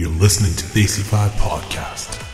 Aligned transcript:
You're 0.00 0.08
listening 0.08 0.54
to 0.54 0.72
the 0.72 0.84
AC5 0.84 1.28
Podcast. 1.32 2.29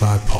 95 0.00 0.39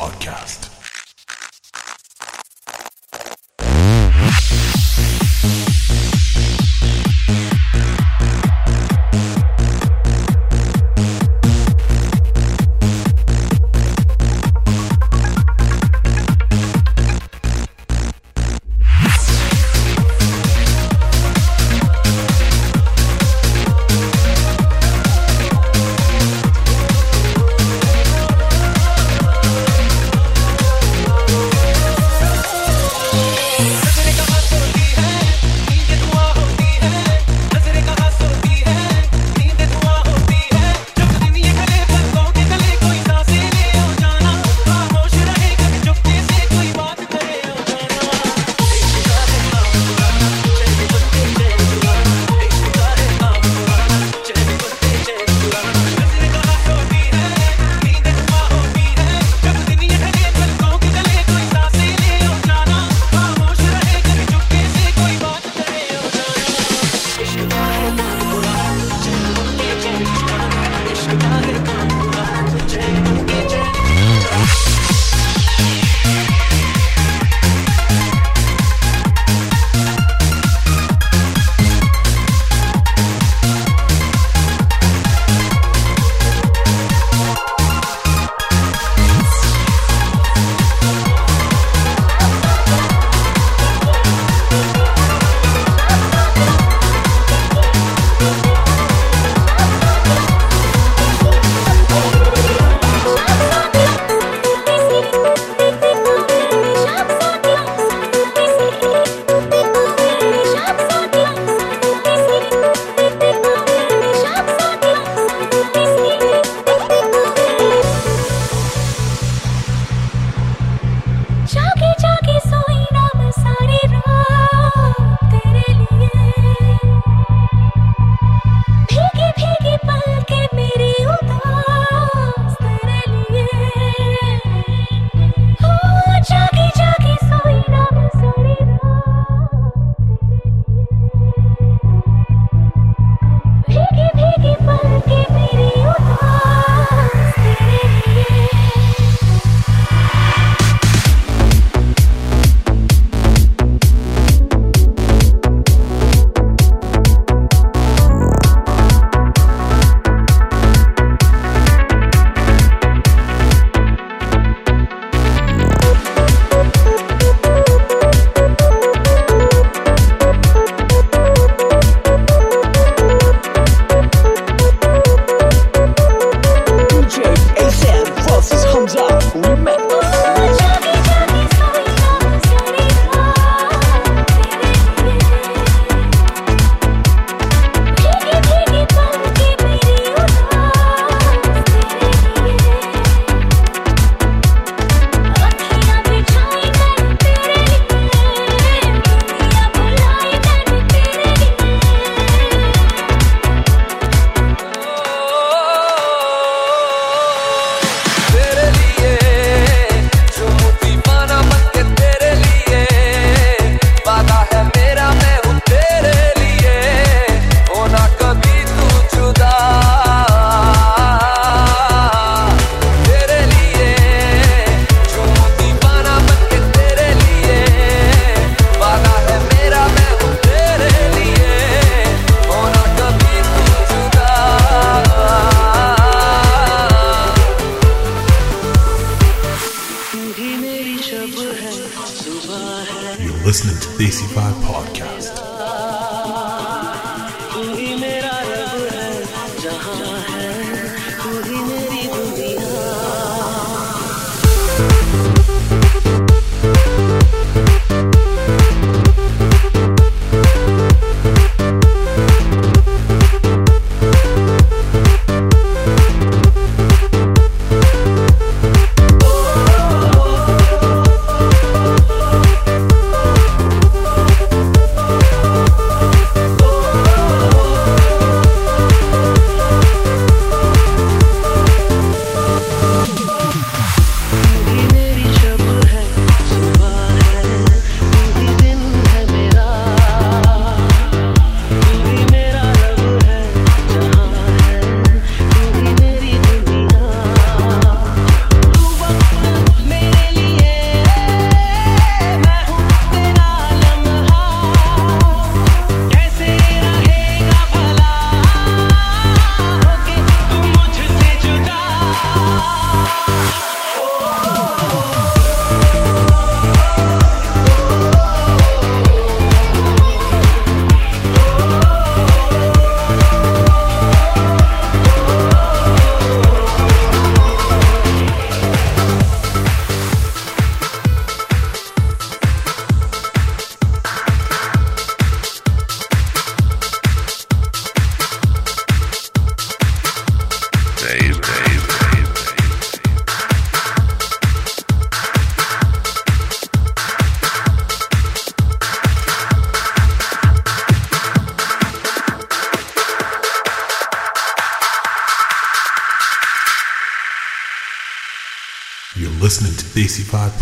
listening 360.19 360.51
to 360.51 360.60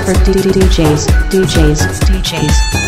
for 0.00 0.14
DJs, 0.24 1.06
DJs, 1.30 1.80
DJs. 2.06 2.81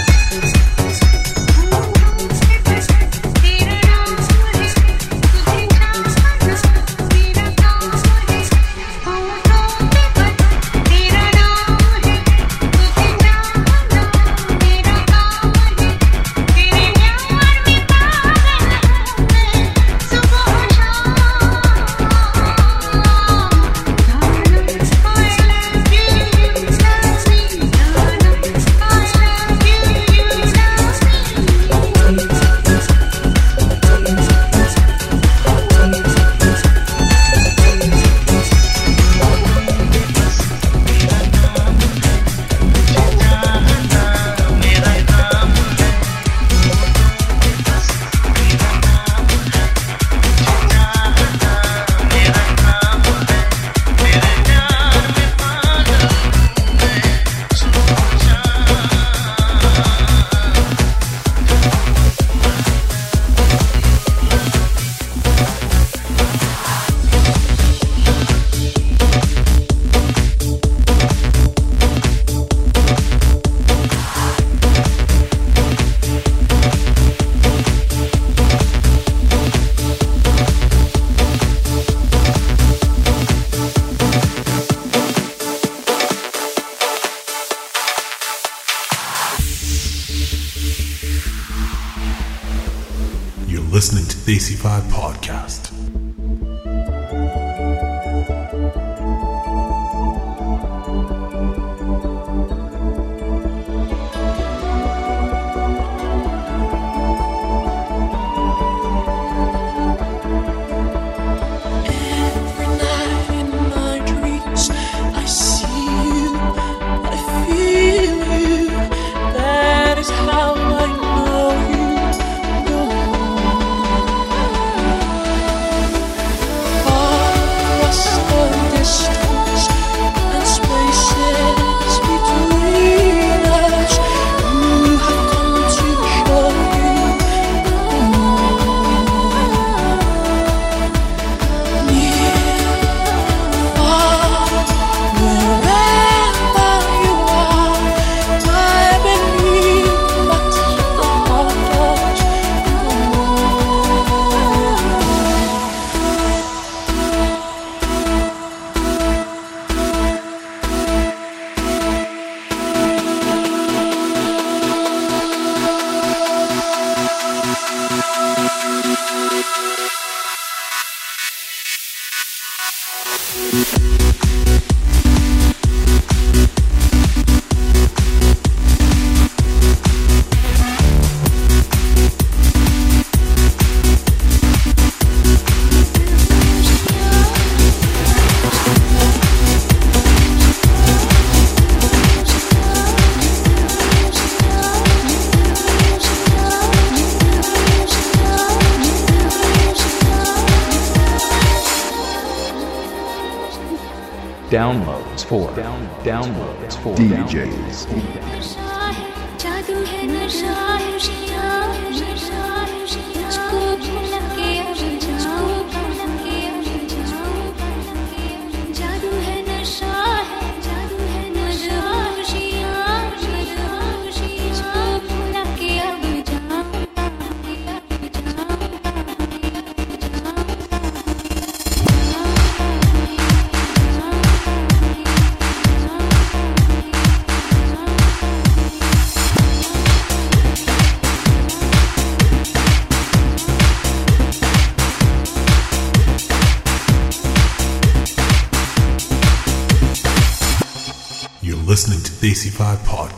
Desi 252.45 252.53
Podcast. 252.53 253.14